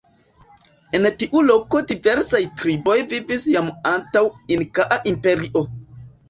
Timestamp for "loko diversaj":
1.49-2.41